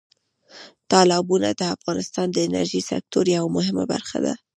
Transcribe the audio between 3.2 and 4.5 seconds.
یوه برخه ده.